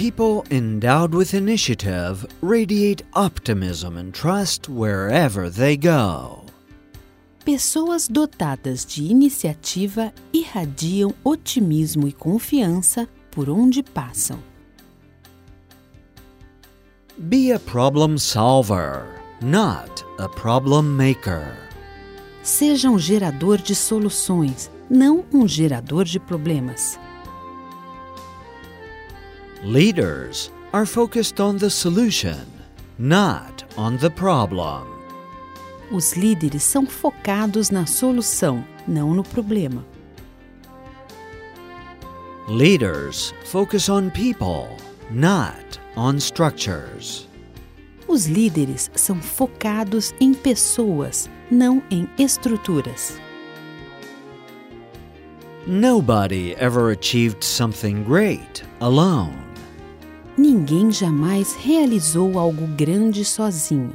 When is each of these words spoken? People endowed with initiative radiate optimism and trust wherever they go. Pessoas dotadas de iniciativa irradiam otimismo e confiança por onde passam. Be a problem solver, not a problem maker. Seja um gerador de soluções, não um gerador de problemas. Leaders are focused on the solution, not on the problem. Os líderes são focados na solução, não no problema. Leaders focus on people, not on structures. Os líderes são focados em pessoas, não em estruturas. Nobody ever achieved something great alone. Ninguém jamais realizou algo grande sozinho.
People 0.00 0.44
endowed 0.50 1.14
with 1.14 1.34
initiative 1.34 2.24
radiate 2.40 3.02
optimism 3.12 3.98
and 3.98 4.14
trust 4.14 4.66
wherever 4.66 5.50
they 5.50 5.76
go. 5.76 6.46
Pessoas 7.44 8.08
dotadas 8.08 8.86
de 8.86 9.04
iniciativa 9.04 10.10
irradiam 10.32 11.12
otimismo 11.22 12.08
e 12.08 12.12
confiança 12.12 13.06
por 13.30 13.50
onde 13.50 13.82
passam. 13.82 14.38
Be 17.18 17.52
a 17.52 17.58
problem 17.58 18.16
solver, 18.16 19.04
not 19.42 20.02
a 20.18 20.30
problem 20.30 20.96
maker. 20.96 21.54
Seja 22.42 22.88
um 22.88 22.98
gerador 22.98 23.58
de 23.58 23.74
soluções, 23.74 24.70
não 24.88 25.26
um 25.30 25.46
gerador 25.46 26.06
de 26.06 26.18
problemas. 26.18 26.98
Leaders 29.64 30.50
are 30.72 30.86
focused 30.86 31.38
on 31.38 31.58
the 31.58 31.68
solution, 31.68 32.46
not 32.98 33.62
on 33.76 33.98
the 33.98 34.08
problem. 34.08 34.86
Os 35.92 36.14
líderes 36.16 36.62
são 36.62 36.86
focados 36.86 37.68
na 37.68 37.84
solução, 37.84 38.64
não 38.88 39.12
no 39.12 39.22
problema. 39.22 39.84
Leaders 42.48 43.34
focus 43.44 43.90
on 43.90 44.08
people, 44.08 44.74
not 45.10 45.78
on 45.94 46.16
structures. 46.18 47.28
Os 48.08 48.26
líderes 48.26 48.90
são 48.94 49.20
focados 49.20 50.14
em 50.18 50.32
pessoas, 50.32 51.28
não 51.50 51.82
em 51.90 52.08
estruturas. 52.18 53.20
Nobody 55.66 56.54
ever 56.56 56.92
achieved 56.92 57.44
something 57.44 58.02
great 58.04 58.62
alone. 58.80 59.49
Ninguém 60.38 60.90
jamais 60.90 61.54
realizou 61.54 62.38
algo 62.38 62.66
grande 62.68 63.24
sozinho. 63.24 63.92